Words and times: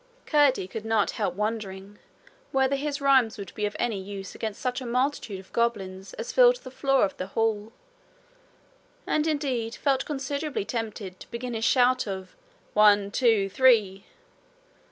Curdie 0.25 0.67
could 0.67 0.83
not 0.83 1.11
help 1.11 1.35
wondering 1.35 1.99
whether 2.51 2.75
his 2.75 3.01
rhymes 3.01 3.37
would 3.37 3.53
be 3.53 3.67
of 3.67 3.75
any 3.77 4.01
use 4.01 4.33
against 4.33 4.59
such 4.59 4.81
a 4.81 4.85
multitude 4.87 5.39
of 5.39 5.53
goblins 5.53 6.15
as 6.15 6.31
filled 6.33 6.55
the 6.55 6.71
floor 6.71 7.05
of 7.05 7.15
the 7.17 7.27
hall, 7.27 7.71
and 9.05 9.27
indeed 9.27 9.75
felt 9.75 10.03
considerably 10.03 10.65
tempted 10.65 11.19
to 11.19 11.29
begin 11.29 11.53
his 11.53 11.65
shout 11.65 12.07
of 12.07 12.35
'One, 12.73 13.11
two, 13.11 13.47
three!' 13.47 14.05